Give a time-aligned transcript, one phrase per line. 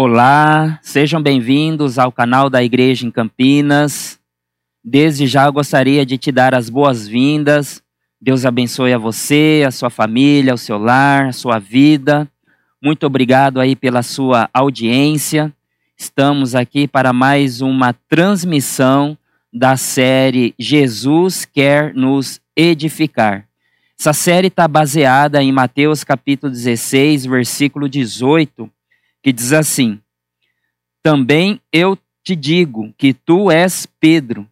[0.00, 4.16] Olá, sejam bem-vindos ao canal da Igreja em Campinas.
[4.84, 7.82] Desde já gostaria de te dar as boas-vindas.
[8.20, 12.30] Deus abençoe a você, a sua família, o seu lar, a sua vida.
[12.80, 15.52] Muito obrigado aí pela sua audiência.
[15.96, 19.18] Estamos aqui para mais uma transmissão
[19.52, 23.48] da série Jesus quer nos edificar.
[23.98, 28.70] Essa série está baseada em Mateus capítulo 16, versículo 18
[29.22, 30.00] que diz assim:
[31.02, 34.46] Também eu te digo que tu és Pedro,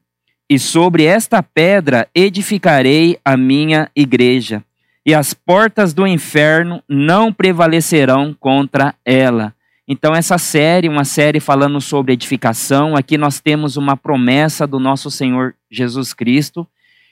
[0.49, 4.65] e sobre esta pedra edificarei a minha igreja,
[5.05, 9.55] e as portas do inferno não prevalecerão contra ela.
[9.89, 15.11] Então, essa série, uma série falando sobre edificação, aqui nós temos uma promessa do nosso
[15.11, 16.67] Senhor Jesus Cristo,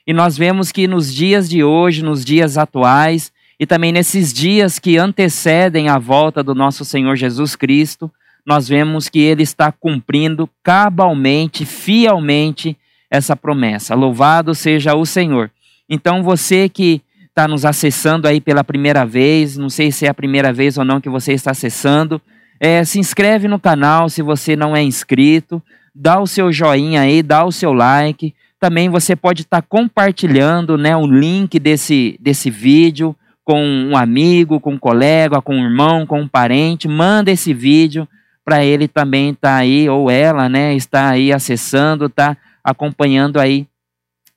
[0.07, 4.79] e nós vemos que nos dias de hoje, nos dias atuais, e também nesses dias
[4.79, 8.11] que antecedem a volta do nosso Senhor Jesus Cristo,
[8.45, 12.77] nós vemos que ele está cumprindo cabalmente, fielmente
[13.11, 13.95] essa promessa.
[13.95, 15.51] Louvado seja o Senhor.
[15.89, 20.15] Então você que está nos acessando aí pela primeira vez, não sei se é a
[20.15, 22.21] primeira vez ou não que você está acessando,
[22.61, 25.63] é, se inscreve no canal se você não é inscrito,
[25.95, 28.35] dá o seu joinha aí, dá o seu like.
[28.59, 33.15] Também você pode estar tá compartilhando né, o link desse, desse vídeo
[33.45, 38.09] com um amigo, com um colega, com um irmão, com um parente, manda esse vídeo
[38.45, 43.67] para ele também estar tá aí, ou ela, né, está aí acessando, está acompanhando aí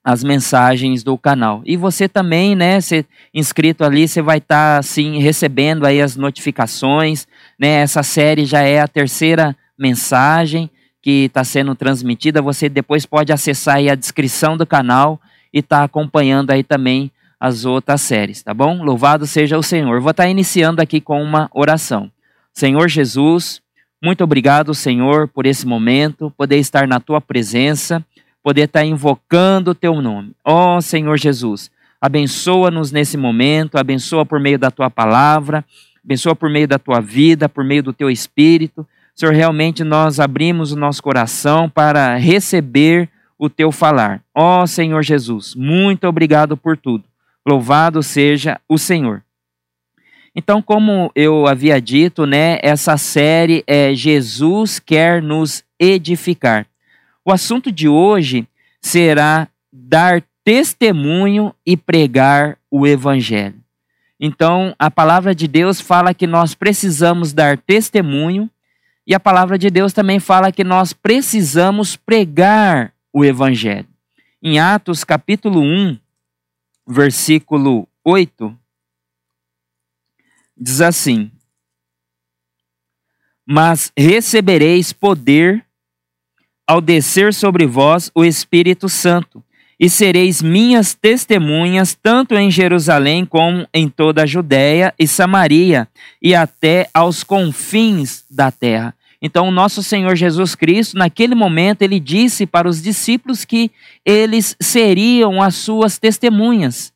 [0.03, 1.61] as mensagens do canal.
[1.66, 6.16] E você também, né, ser inscrito ali, você vai estar tá, assim recebendo aí as
[6.16, 7.27] notificações,
[7.59, 7.81] né?
[7.81, 10.69] Essa série já é a terceira mensagem
[11.02, 12.42] que está sendo transmitida.
[12.42, 15.19] Você depois pode acessar aí a descrição do canal
[15.53, 18.83] e estar tá acompanhando aí também as outras séries, tá bom?
[18.83, 20.02] Louvado seja o Senhor.
[20.02, 22.11] Vou estar iniciando aqui com uma oração.
[22.52, 23.61] Senhor Jesus,
[24.02, 28.03] muito obrigado, Senhor, por esse momento, poder estar na tua presença,
[28.43, 30.31] poder estar invocando o teu nome.
[30.43, 31.69] Ó oh, Senhor Jesus,
[32.02, 35.64] abençoa-nos nesse momento, abençoa por meio da tua palavra,
[36.04, 38.87] abençoa por meio da tua vida, por meio do teu espírito.
[39.15, 44.21] Senhor, realmente nós abrimos o nosso coração para receber o teu falar.
[44.33, 47.04] Ó oh, Senhor Jesus, muito obrigado por tudo.
[47.47, 49.23] Louvado seja o Senhor.
[50.35, 56.67] Então, como eu havia dito, né, essa série é Jesus quer nos edificar.
[57.23, 58.45] O assunto de hoje
[58.81, 63.55] será dar testemunho e pregar o evangelho.
[64.19, 68.49] Então, a palavra de Deus fala que nós precisamos dar testemunho
[69.07, 73.87] e a palavra de Deus também fala que nós precisamos pregar o evangelho.
[74.43, 75.97] Em Atos capítulo 1,
[76.87, 78.58] versículo 8,
[80.55, 81.30] diz assim:
[83.45, 85.65] Mas recebereis poder
[86.65, 89.43] ao descer sobre vós o Espírito Santo,
[89.80, 95.87] e sereis minhas testemunhas tanto em Jerusalém como em toda a Judéia e Samaria
[96.19, 98.96] e até aos confins da terra.
[99.22, 103.72] Então, nosso Senhor Jesus Cristo, naquele momento, ele disse para os discípulos que
[104.05, 106.94] eles seriam as suas testemunhas.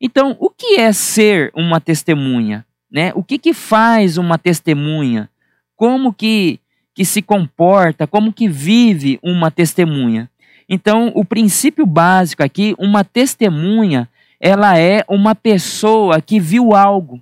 [0.00, 2.64] Então, o que é ser uma testemunha?
[2.90, 3.12] Né?
[3.14, 5.28] O que, que faz uma testemunha?
[5.76, 6.58] Como que,
[6.94, 8.06] que se comporta?
[8.06, 10.30] Como que vive uma testemunha?
[10.68, 14.08] Então, o princípio básico aqui, uma testemunha,
[14.40, 17.20] ela é uma pessoa que viu algo.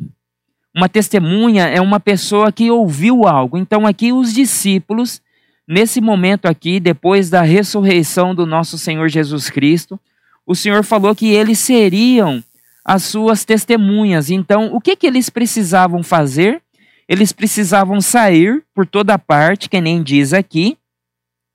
[0.77, 3.57] Uma testemunha é uma pessoa que ouviu algo.
[3.57, 5.23] Então, aqui os discípulos,
[5.67, 9.99] nesse momento aqui, depois da ressurreição do nosso Senhor Jesus Cristo,
[10.47, 12.45] o Senhor falou que eles seriam
[12.85, 14.31] as suas testemunhas.
[14.31, 16.61] Então, o que, que eles precisavam fazer?
[17.09, 20.77] Eles precisavam sair por toda parte, que nem diz aqui,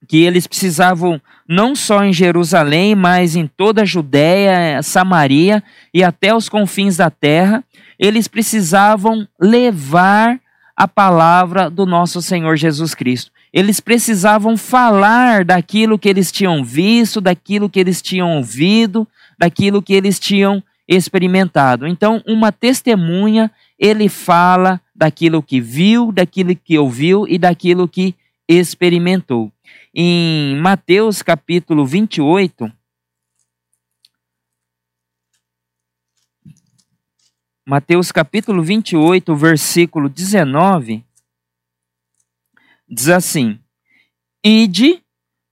[0.07, 5.63] que eles precisavam não só em Jerusalém, mas em toda a Judéia, Samaria
[5.94, 7.63] e até os confins da terra
[8.01, 10.40] eles precisavam levar
[10.75, 13.31] a palavra do nosso Senhor Jesus Cristo.
[13.53, 19.93] Eles precisavam falar daquilo que eles tinham visto, daquilo que eles tinham ouvido, daquilo que
[19.93, 21.85] eles tinham experimentado.
[21.85, 28.16] Então, uma testemunha, ele fala daquilo que viu, daquilo que ouviu e daquilo que
[28.49, 29.52] experimentou.
[29.93, 32.72] Em Mateus capítulo 28,
[37.67, 41.03] Mateus capítulo 28, versículo 19,
[42.88, 43.59] diz assim:
[44.41, 45.03] Ide,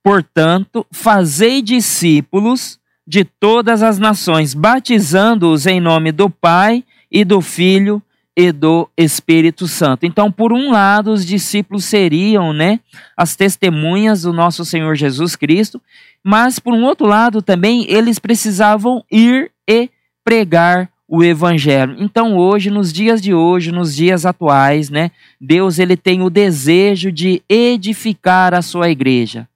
[0.02, 8.02] portanto, fazei discípulos de todas as nações, batizando-os em nome do Pai e do Filho
[8.40, 10.06] e do Espírito Santo.
[10.06, 12.80] Então, por um lado, os discípulos seriam, né,
[13.18, 15.82] as testemunhas do nosso Senhor Jesus Cristo,
[16.24, 19.90] mas por um outro lado também eles precisavam ir e
[20.24, 21.98] pregar o evangelho.
[22.00, 25.12] Então, hoje, nos dias de hoje, nos dias atuais, né,
[25.42, 29.50] Deus ele tem o desejo de edificar a sua igreja.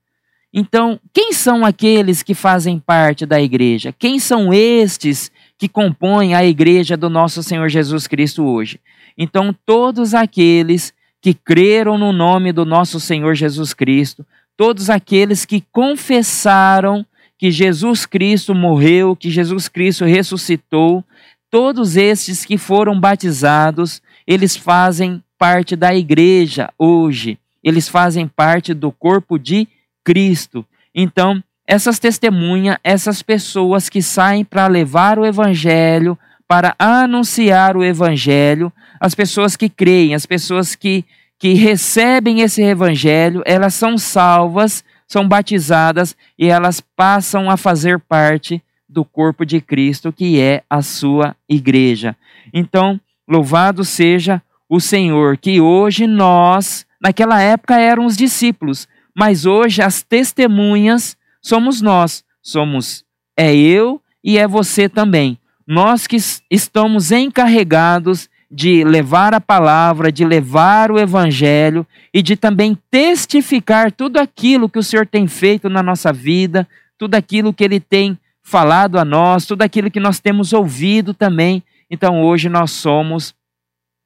[0.53, 3.95] Então, quem são aqueles que fazem parte da igreja?
[3.97, 8.79] Quem são estes que compõem a igreja do nosso Senhor Jesus Cristo hoje?
[9.17, 14.25] Então, todos aqueles que creram no nome do nosso Senhor Jesus Cristo,
[14.57, 17.05] todos aqueles que confessaram
[17.37, 21.03] que Jesus Cristo morreu, que Jesus Cristo ressuscitou,
[21.49, 27.37] todos estes que foram batizados, eles fazem parte da igreja hoje.
[27.63, 29.67] Eles fazem parte do corpo de
[30.03, 30.65] Cristo.
[30.93, 36.17] Então, essas testemunhas, essas pessoas que saem para levar o evangelho,
[36.47, 41.05] para anunciar o evangelho, as pessoas que creem, as pessoas que
[41.43, 48.63] que recebem esse evangelho, elas são salvas, são batizadas e elas passam a fazer parte
[48.87, 52.15] do corpo de Cristo, que é a sua igreja.
[52.53, 59.81] Então, louvado seja o Senhor, que hoje nós, naquela época eram os discípulos, mas hoje
[59.81, 63.03] as testemunhas somos nós, somos
[63.37, 65.37] é eu e é você também.
[65.67, 66.17] Nós que
[66.49, 74.17] estamos encarregados de levar a palavra, de levar o evangelho e de também testificar tudo
[74.17, 76.67] aquilo que o Senhor tem feito na nossa vida,
[76.97, 81.63] tudo aquilo que ele tem falado a nós, tudo aquilo que nós temos ouvido também.
[81.89, 83.33] Então hoje nós somos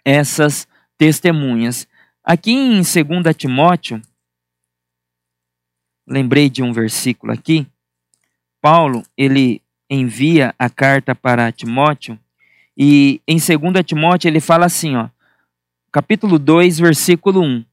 [0.05, 0.67] essas
[0.97, 1.87] testemunhas.
[2.23, 4.01] Aqui em 2 Timóteo,
[6.07, 7.67] lembrei de um versículo aqui.
[8.61, 12.17] Paulo, ele envia a carta para Timóteo
[12.77, 15.07] e em 2 Timóteo ele fala assim, ó,
[15.91, 17.65] capítulo 2, versículo 1.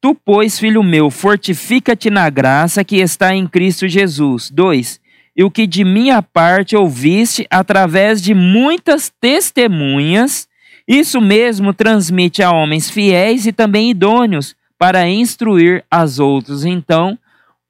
[0.00, 4.50] Tu, pois, filho meu, fortifica-te na graça que está em Cristo Jesus.
[4.50, 5.00] 2.
[5.36, 10.48] E o que de minha parte ouviste através de muitas testemunhas,
[10.88, 16.64] isso mesmo transmite a homens fiéis e também idôneos para instruir as outros.
[16.64, 17.16] Então,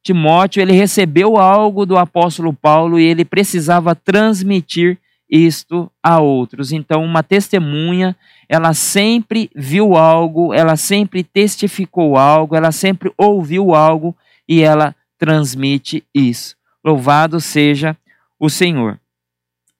[0.02, 4.98] Timóteo, ele recebeu algo do apóstolo Paulo e ele precisava transmitir
[5.30, 6.72] isto a outros.
[6.72, 8.16] Então, uma testemunha,
[8.48, 14.14] ela sempre viu algo, ela sempre testificou algo, ela sempre ouviu algo
[14.48, 16.56] e ela transmite isso.
[16.84, 17.96] Louvado seja
[18.38, 18.98] o Senhor.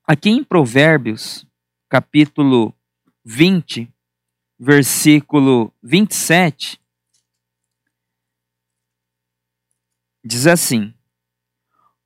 [0.06, 1.44] Aqui em Provérbios,
[1.88, 2.72] capítulo
[3.24, 3.88] 20,
[4.58, 6.80] versículo 27,
[10.24, 10.92] diz assim: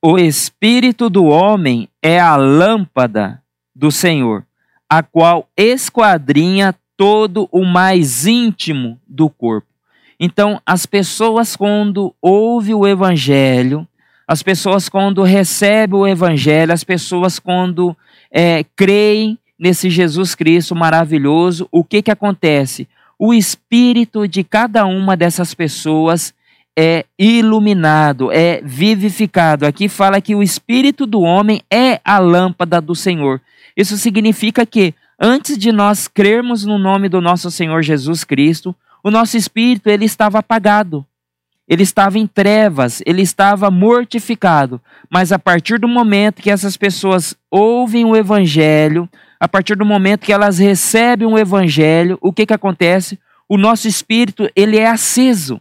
[0.01, 3.41] o espírito do homem é a lâmpada
[3.75, 4.45] do Senhor,
[4.89, 9.67] a qual esquadrinha todo o mais íntimo do corpo.
[10.19, 13.87] Então, as pessoas, quando ouvem o evangelho,
[14.27, 17.95] as pessoas, quando recebem o evangelho, as pessoas, quando
[18.31, 22.87] é, creem nesse Jesus Cristo maravilhoso, o que, que acontece?
[23.17, 26.33] O espírito de cada uma dessas pessoas
[26.77, 29.65] é iluminado, é vivificado.
[29.65, 33.41] Aqui fala que o espírito do homem é a lâmpada do Senhor.
[33.75, 39.09] Isso significa que antes de nós crermos no nome do nosso Senhor Jesus Cristo, o
[39.09, 41.03] nosso espírito ele estava apagado.
[41.67, 44.79] Ele estava em trevas, ele estava mortificado.
[45.09, 49.09] Mas a partir do momento que essas pessoas ouvem o evangelho,
[49.39, 53.19] a partir do momento que elas recebem o evangelho, o que que acontece?
[53.49, 55.59] O nosso espírito, ele é aceso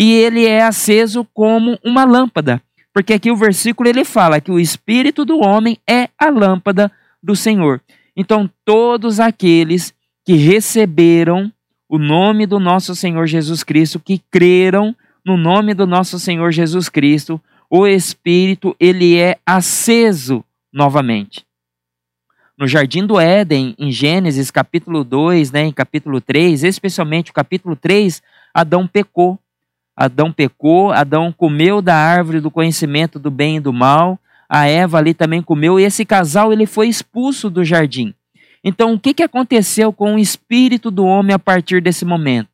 [0.00, 2.62] e ele é aceso como uma lâmpada.
[2.90, 6.90] Porque aqui o versículo ele fala que o espírito do homem é a lâmpada
[7.22, 7.82] do Senhor.
[8.16, 9.92] Então, todos aqueles
[10.24, 11.52] que receberam
[11.86, 16.88] o nome do nosso Senhor Jesus Cristo, que creram no nome do nosso Senhor Jesus
[16.88, 17.38] Cristo,
[17.68, 20.42] o espírito ele é aceso
[20.72, 21.44] novamente.
[22.56, 27.76] No jardim do Éden, em Gênesis capítulo 2, né, em capítulo 3, especialmente o capítulo
[27.76, 28.22] 3,
[28.54, 29.38] Adão pecou.
[29.96, 34.18] Adão pecou, Adão comeu da árvore do conhecimento do bem e do mal,
[34.48, 38.14] a Eva ali também comeu, e esse casal ele foi expulso do jardim.
[38.62, 42.48] Então, o que, que aconteceu com o espírito do homem a partir desse momento?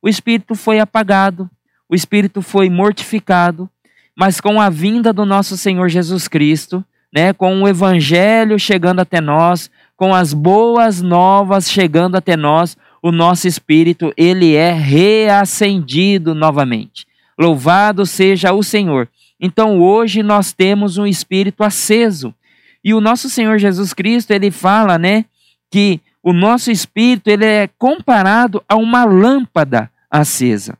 [0.00, 1.50] O espírito foi apagado,
[1.88, 3.68] o espírito foi mortificado,
[4.16, 9.20] mas com a vinda do nosso Senhor Jesus Cristo, né, com o evangelho chegando até
[9.20, 17.06] nós, com as boas novas chegando até nós, o nosso espírito ele é reacendido novamente.
[17.38, 19.08] Louvado seja o Senhor.
[19.40, 22.34] Então hoje nós temos um espírito aceso.
[22.82, 25.24] E o nosso Senhor Jesus Cristo, ele fala, né,
[25.70, 30.76] que o nosso espírito ele é comparado a uma lâmpada acesa.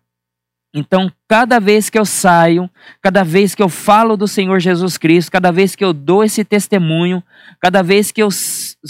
[0.74, 2.68] Então, cada vez que eu saio,
[3.00, 6.44] cada vez que eu falo do Senhor Jesus Cristo, cada vez que eu dou esse
[6.44, 7.22] testemunho,
[7.58, 8.28] cada vez que eu,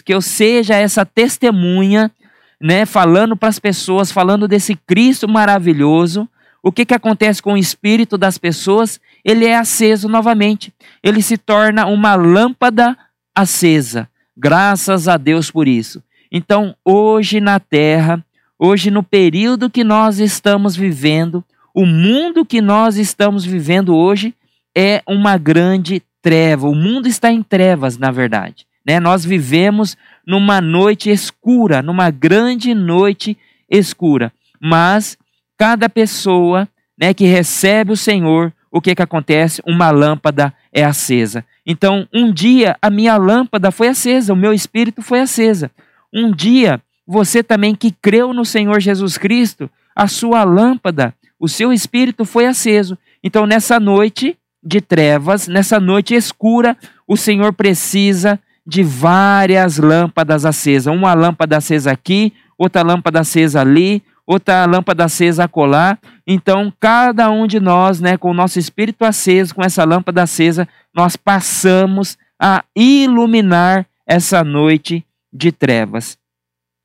[0.04, 2.10] que eu seja essa testemunha,
[2.60, 6.28] né, falando para as pessoas, falando desse Cristo maravilhoso,
[6.62, 9.00] o que, que acontece com o espírito das pessoas?
[9.24, 10.72] Ele é aceso novamente.
[11.02, 12.96] Ele se torna uma lâmpada
[13.34, 14.08] acesa.
[14.36, 16.02] Graças a Deus por isso.
[16.30, 18.24] Então, hoje na terra,
[18.58, 24.34] hoje no período que nós estamos vivendo, o mundo que nós estamos vivendo hoje
[24.76, 26.68] é uma grande treva.
[26.68, 28.67] O mundo está em trevas, na verdade.
[28.88, 28.98] Né?
[28.98, 33.36] Nós vivemos numa noite escura, numa grande noite
[33.68, 34.32] escura.
[34.58, 35.18] Mas
[35.58, 36.66] cada pessoa
[36.98, 39.60] né, que recebe o Senhor, o que, que acontece?
[39.66, 41.44] Uma lâmpada é acesa.
[41.66, 45.70] Então, um dia a minha lâmpada foi acesa, o meu espírito foi acesa.
[46.10, 51.74] Um dia, você também que creu no Senhor Jesus Cristo, a sua lâmpada o seu
[51.74, 52.96] espírito foi aceso.
[53.22, 56.74] Então, nessa noite de trevas, nessa noite escura,
[57.06, 60.94] o Senhor precisa de várias lâmpadas acesas.
[60.94, 65.96] Uma lâmpada acesa aqui, outra lâmpada acesa ali, outra lâmpada acesa acolá.
[66.26, 70.68] Então, cada um de nós, né, com o nosso espírito aceso, com essa lâmpada acesa,
[70.94, 76.18] nós passamos a iluminar essa noite de trevas.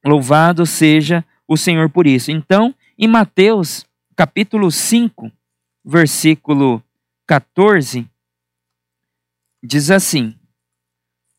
[0.05, 2.31] Louvado seja o Senhor por isso.
[2.31, 3.85] Então, em Mateus
[4.15, 5.29] capítulo 5,
[5.83, 6.81] versículo
[7.27, 8.07] 14,
[9.61, 10.33] diz assim: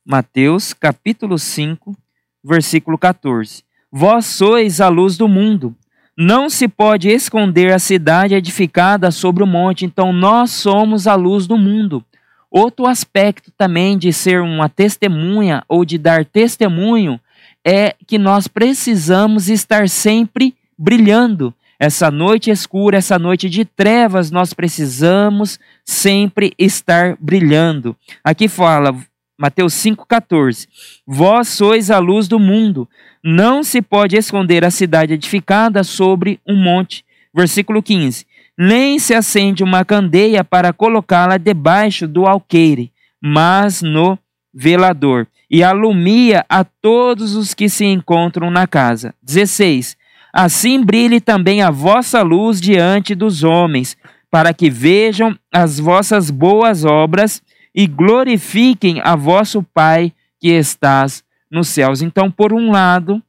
[0.06, 1.96] Mateus, capítulo 5,
[2.44, 5.74] versículo 14: Vós sois a luz do mundo.
[6.16, 11.46] Não se pode esconder a cidade edificada sobre o monte, então nós somos a luz
[11.46, 12.04] do mundo.
[12.50, 17.18] Outro aspecto também de ser uma testemunha ou de dar testemunho
[17.66, 21.52] é que nós precisamos estar sempre brilhando.
[21.80, 27.96] Essa noite escura, essa noite de trevas, nós precisamos sempre estar brilhando.
[28.22, 28.94] Aqui fala,
[29.36, 30.68] Mateus 5,14:
[31.06, 32.88] Vós sois a luz do mundo,
[33.22, 37.04] não se pode esconder a cidade edificada sobre um monte.
[37.34, 38.26] Versículo 15:
[38.56, 44.16] Nem se acende uma candeia para colocá-la debaixo do alqueire, mas no
[44.52, 49.12] velador, e alumia a todos os que se encontram na casa.
[49.20, 49.96] 16:
[50.32, 53.96] Assim brilhe também a vossa luz diante dos homens,
[54.30, 57.42] para que vejam as vossas boas obras
[57.74, 62.02] e glorifiquem a vosso Pai que estás nos céus.
[62.02, 63.22] Então, por um lado,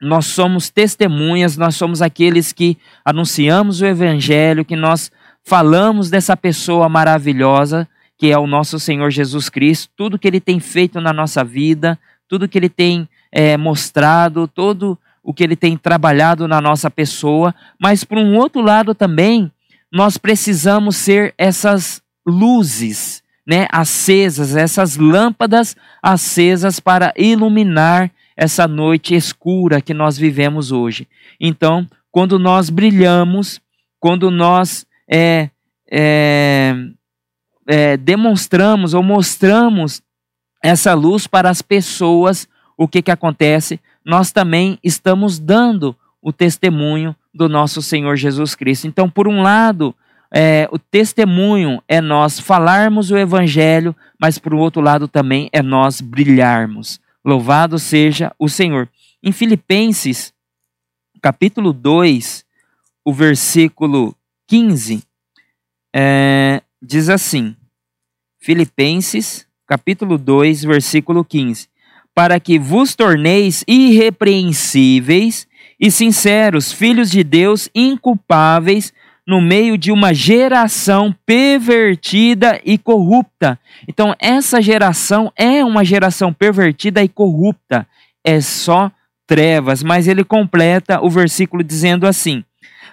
[0.00, 5.10] nós somos testemunhas, nós somos aqueles que anunciamos o evangelho, que nós
[5.44, 10.58] falamos dessa pessoa maravilhosa que é o nosso Senhor Jesus Cristo, tudo que ele tem
[10.58, 11.96] feito na nossa vida,
[12.28, 17.54] tudo que ele tem é, mostrado, todo o que ele tem trabalhado na nossa pessoa,
[17.80, 19.52] mas por um outro lado também,
[19.92, 29.80] nós precisamos ser essas luzes, né, acesas, essas lâmpadas acesas para iluminar essa noite escura
[29.80, 31.08] que nós vivemos hoje.
[31.40, 33.60] Então, quando nós brilhamos,
[33.98, 35.48] quando nós é,
[35.90, 36.74] é,
[37.66, 40.02] é, demonstramos ou mostramos
[40.62, 43.80] essa luz para as pessoas, o que, que acontece?
[44.08, 48.86] nós também estamos dando o testemunho do nosso Senhor Jesus Cristo.
[48.86, 49.94] Então, por um lado,
[50.34, 56.00] é, o testemunho é nós falarmos o Evangelho, mas por outro lado também é nós
[56.00, 57.00] brilharmos.
[57.24, 58.88] Louvado seja o Senhor.
[59.22, 60.32] Em Filipenses,
[61.20, 62.44] capítulo 2,
[63.04, 64.14] o versículo
[64.46, 65.02] 15,
[65.94, 67.56] é, diz assim:
[68.38, 71.68] Filipenses, capítulo 2, versículo 15
[72.18, 75.46] para que vos torneis irrepreensíveis
[75.78, 78.92] e sinceros, filhos de Deus, inculpáveis,
[79.28, 83.60] no meio de uma geração pervertida e corrupta.
[83.86, 87.86] Então, essa geração é uma geração pervertida e corrupta.
[88.24, 88.90] É só
[89.26, 89.82] trevas.
[89.82, 92.42] Mas ele completa o versículo dizendo assim: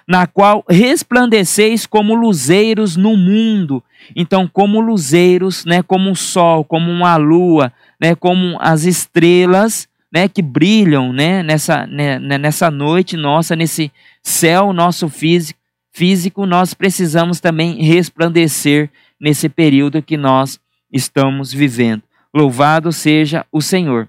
[0.06, 3.82] na qual resplandeceis como luzeiros no mundo.
[4.14, 10.28] Então, como luzeiros, né, como um sol, como uma lua, né, como as estrelas, né,
[10.28, 13.90] que brilham, né, nessa, né, nessa noite nossa, nesse
[14.22, 15.58] céu nosso físico,
[15.96, 20.60] físico, nós precisamos também resplandecer nesse período que nós
[20.92, 22.02] estamos vivendo.
[22.34, 24.06] Louvado seja o Senhor.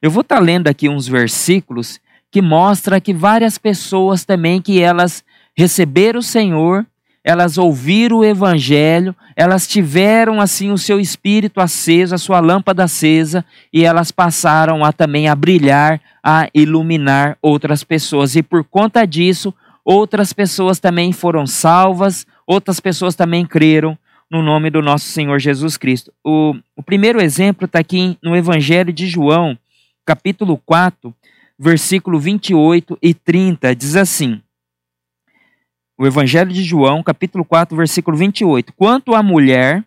[0.00, 4.80] Eu vou estar tá lendo aqui uns versículos que mostra que várias pessoas também que
[4.80, 5.22] elas
[5.54, 6.86] receberam o Senhor,
[7.22, 13.44] elas ouviram o evangelho, elas tiveram assim o seu espírito aceso, a sua lâmpada acesa,
[13.70, 18.34] e elas passaram a também a brilhar, a iluminar outras pessoas.
[18.34, 19.54] E por conta disso,
[19.90, 23.98] outras pessoas também foram salvas, outras pessoas também creram
[24.30, 26.12] no nome do nosso Senhor Jesus Cristo.
[26.24, 29.58] O, o primeiro exemplo está aqui no Evangelho de João,
[30.04, 31.12] capítulo 4,
[31.58, 34.40] versículo 28 e 30, diz assim:
[35.98, 38.72] o Evangelho de João, capítulo 4, versículo 28.
[38.74, 39.84] Quanto a mulher,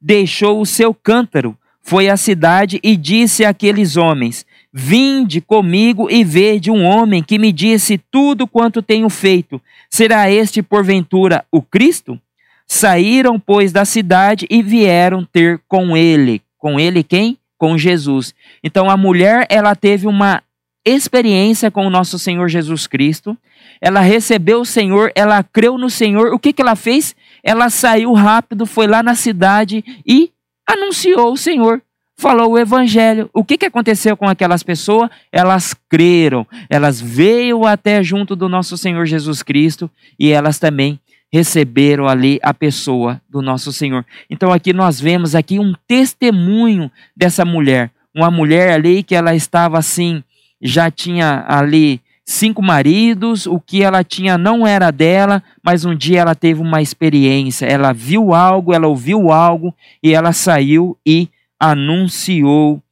[0.00, 4.45] deixou o seu cântaro, foi à cidade e disse àqueles homens:
[4.78, 9.60] Vinde comigo e vede um homem que me disse tudo quanto tenho feito.
[9.88, 12.20] Será este, porventura, o Cristo?
[12.66, 16.42] Saíram, pois, da cidade e vieram ter com ele.
[16.58, 17.38] Com ele quem?
[17.56, 18.34] Com Jesus.
[18.62, 20.42] Então a mulher, ela teve uma
[20.84, 23.36] experiência com o nosso Senhor Jesus Cristo
[23.80, 26.32] ela recebeu o Senhor, ela creu no Senhor.
[26.32, 27.14] O que, que ela fez?
[27.42, 30.30] Ela saiu rápido, foi lá na cidade e
[30.66, 31.80] anunciou o Senhor,
[32.16, 33.28] falou o Evangelho.
[33.32, 35.10] O que, que aconteceu com aquelas pessoas?
[35.30, 40.98] Elas creram, elas veio até junto do nosso Senhor Jesus Cristo e elas também
[41.32, 44.04] receberam ali a pessoa do nosso Senhor.
[44.30, 49.78] Então aqui nós vemos aqui um testemunho dessa mulher, uma mulher ali que ela estava
[49.78, 50.22] assim,
[50.62, 56.20] já tinha ali cinco maridos, o que ela tinha não era dela, mas um dia
[56.20, 62.82] ela teve uma experiência, ela viu algo, ela ouviu algo e ela saiu e anunciou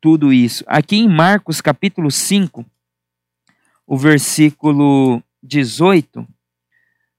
[0.00, 0.64] tudo isso.
[0.66, 2.64] Aqui em Marcos capítulo 5,
[3.86, 6.26] o versículo 18,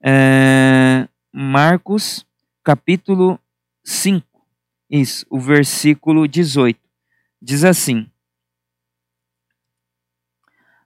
[0.04, 2.26] é, Marcos
[2.64, 3.40] capítulo
[3.84, 4.26] 5,
[4.90, 6.80] isso, o versículo 18,
[7.42, 8.10] diz assim: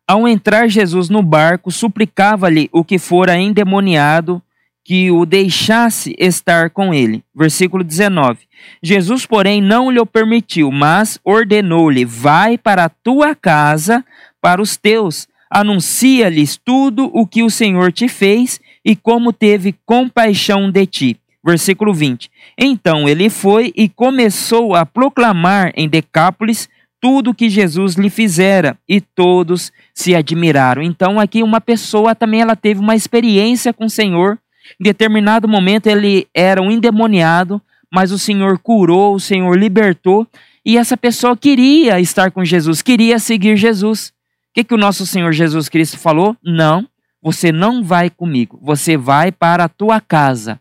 [0.10, 4.42] ao entrar Jesus no barco, suplicava-lhe o que fora endemoniado
[4.84, 7.24] que o deixasse estar com ele.
[7.36, 8.40] Versículo 19.
[8.82, 14.04] Jesus, porém, não lhe permitiu, mas ordenou-lhe: Vai para a tua casa,
[14.42, 20.72] para os teus, anuncia-lhes tudo o que o Senhor te fez e como teve compaixão
[20.72, 21.18] de ti.
[21.44, 22.30] Versículo 20.
[22.58, 26.70] Então ele foi e começou a proclamar em Decápolis
[27.02, 30.82] tudo que Jesus lhe fizera e todos se admiraram.
[30.82, 34.38] Então aqui uma pessoa também ela teve uma experiência com o Senhor.
[34.80, 40.28] Em determinado momento ele era um endemoniado, mas o Senhor curou, o Senhor libertou
[40.66, 44.10] e essa pessoa queria estar com Jesus, queria seguir Jesus.
[44.10, 44.12] O
[44.54, 46.36] que, que o nosso Senhor Jesus Cristo falou?
[46.44, 46.88] Não,
[47.22, 50.60] você não vai comigo, você vai para a tua casa.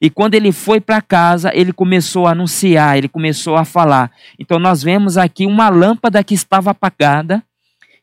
[0.00, 4.10] E quando ele foi para casa, ele começou a anunciar, ele começou a falar.
[4.38, 7.42] Então nós vemos aqui uma lâmpada que estava apagada,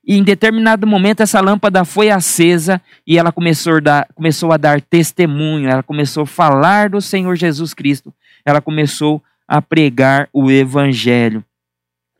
[0.08, 4.58] e em determinado momento essa lâmpada foi acesa e ela começou a, dar, começou a
[4.58, 8.14] dar testemunho, ela começou a falar do Senhor Jesus Cristo,
[8.46, 11.44] ela começou a pregar o evangelho.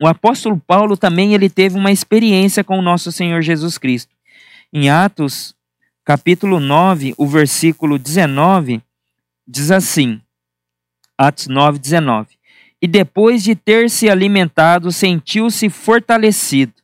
[0.00, 4.14] O apóstolo Paulo também ele teve uma experiência com o nosso Senhor Jesus Cristo.
[4.70, 5.54] Em Atos,
[6.04, 8.82] capítulo 9, o versículo 19,
[9.46, 10.20] diz assim,
[11.16, 12.28] Atos 9, 19.
[12.82, 16.74] E depois de ter se alimentado, sentiu-se fortalecido.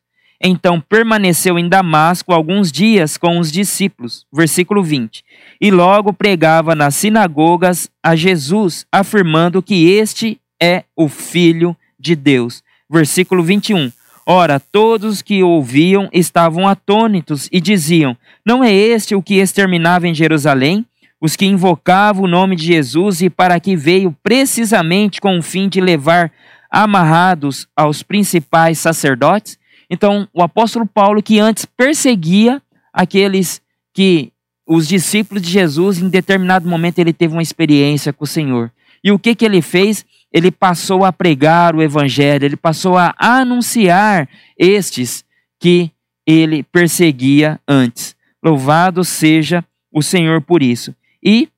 [0.47, 4.27] Então permaneceu em Damasco alguns dias com os discípulos.
[4.31, 5.25] Versículo 20.
[5.59, 12.63] E logo pregava nas sinagogas a Jesus, afirmando que este é o Filho de Deus.
[12.91, 13.91] Versículo 21.
[14.27, 20.15] Ora, todos que ouviam estavam atônitos e diziam: Não é este o que exterminava em
[20.15, 20.85] Jerusalém?
[21.25, 25.71] os que invocavam o nome de Jesus e para que veio precisamente com o fim
[25.71, 26.31] de levar
[26.71, 29.59] amarrados aos principais sacerdotes.
[29.91, 33.61] Então, o apóstolo Paulo, que antes perseguia aqueles
[33.93, 34.33] que
[34.67, 38.73] os discípulos de Jesus, em determinado momento ele teve uma experiência com o Senhor.
[39.03, 40.05] E o que que ele fez?
[40.33, 45.25] Ele passou a pregar o evangelho, ele passou a anunciar estes
[45.61, 45.91] que
[46.27, 48.17] ele perseguia antes.
[48.43, 50.95] Louvado seja o Senhor por isso.
[51.23, 51.49] E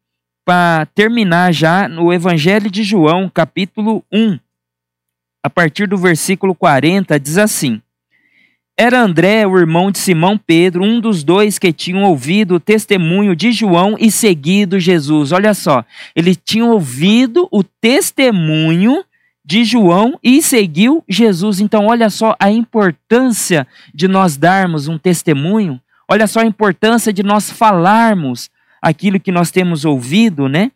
[0.45, 4.39] para terminar já no Evangelho de João, capítulo 1,
[5.43, 7.83] a partir do versículo 40, diz assim:
[8.79, 13.35] Era André, o irmão de Simão Pedro, um dos dois que tinham ouvido o testemunho
[13.35, 15.33] de João e seguido Jesus.
[15.33, 15.83] Olha só,
[16.15, 19.03] ele tinha ouvido o testemunho
[19.43, 21.59] de João e seguiu Jesus.
[21.59, 25.81] Então, olha só a importância de nós darmos um testemunho.
[26.07, 28.51] Olha só a importância de nós falarmos
[28.83, 30.71] aquilo que nós temos ouvido, né?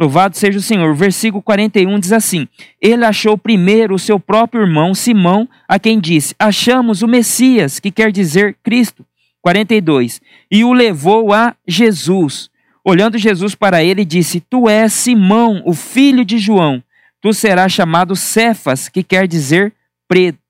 [0.00, 0.94] Louvado seja o Senhor.
[0.94, 2.48] Versículo 41 diz assim:
[2.80, 7.90] Ele achou primeiro o seu próprio irmão Simão, a quem disse: Achamos o Messias, que
[7.90, 9.04] quer dizer Cristo.
[9.42, 10.20] 42.
[10.50, 12.50] E o levou a Jesus.
[12.82, 16.82] Olhando Jesus para ele, disse: Tu és Simão, o filho de João.
[17.20, 19.72] Tu serás chamado Cefas, que quer dizer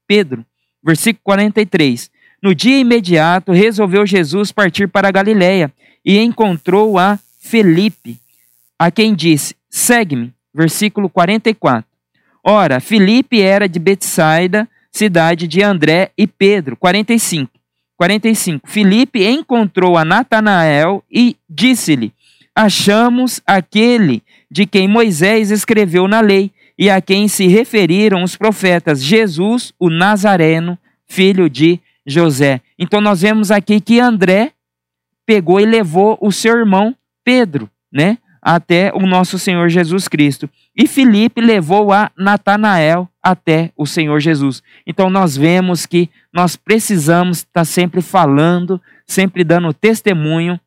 [0.07, 0.47] Pedro.
[0.83, 2.09] Versículo 43.
[2.41, 5.73] No dia imediato, resolveu Jesus partir para a Galiléia
[6.05, 8.17] e encontrou a Felipe,
[8.81, 10.33] a quem disse: Segue-me.
[10.55, 11.85] Versículo 44.
[12.43, 16.77] Ora, Felipe era de Betsaida, cidade de André e Pedro.
[16.77, 17.53] 45.
[17.97, 18.67] 45.
[18.67, 22.15] Filipe encontrou a Natanael e disse-lhe:
[22.55, 29.05] Achamos aquele de quem Moisés escreveu na lei e a quem se referiram os profetas,
[29.05, 32.63] Jesus, o Nazareno, filho de José.
[32.79, 34.53] Então nós vemos aqui que André
[35.27, 38.17] pegou e levou o seu irmão Pedro, né?
[38.43, 40.49] Até o nosso Senhor Jesus Cristo.
[40.77, 44.63] E Filipe levou a Natanael até o Senhor Jesus.
[44.87, 50.59] Então nós vemos que nós precisamos estar sempre falando, sempre dando testemunho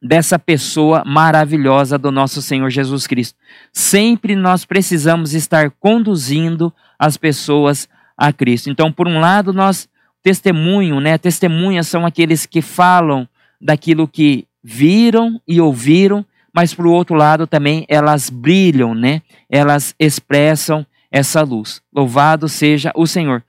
[0.00, 3.38] dessa pessoa maravilhosa do nosso Senhor Jesus Cristo.
[3.72, 8.70] Sempre nós precisamos estar conduzindo as pessoas a Cristo.
[8.70, 9.88] Então, por um lado, nós
[10.22, 11.18] testemunho, né?
[11.18, 13.28] Testemunhas são aqueles que falam
[13.60, 19.22] daquilo que viram e ouviram mas por outro lado também elas brilham, né?
[19.50, 21.82] Elas expressam essa luz.
[21.92, 23.42] Louvado seja o Senhor.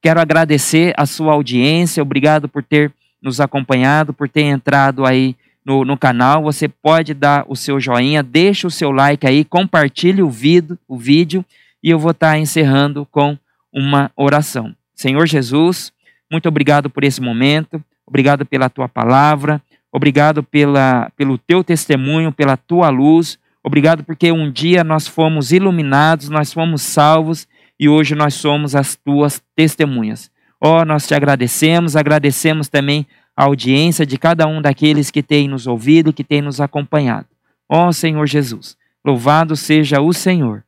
[0.00, 5.84] Quero agradecer a sua audiência, obrigado por ter nos acompanhado, por ter entrado aí no,
[5.84, 6.42] no canal.
[6.44, 10.96] Você pode dar o seu joinha, deixa o seu like aí, compartilhe o vídeo, o
[10.96, 11.44] vídeo
[11.82, 13.36] e eu vou estar encerrando com
[13.72, 14.74] uma oração.
[14.94, 15.92] Senhor Jesus,
[16.30, 19.60] muito obrigado por esse momento, obrigado pela tua palavra.
[19.92, 23.38] Obrigado pela, pelo teu testemunho, pela tua luz.
[23.62, 27.46] Obrigado porque um dia nós fomos iluminados, nós fomos salvos
[27.78, 30.30] e hoje nós somos as tuas testemunhas.
[30.60, 35.46] Ó, oh, nós te agradecemos, agradecemos também a audiência de cada um daqueles que tem
[35.46, 37.26] nos ouvido, que tem nos acompanhado.
[37.68, 40.64] Ó oh, Senhor Jesus, louvado seja o Senhor.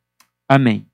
[0.48, 0.86] Amém.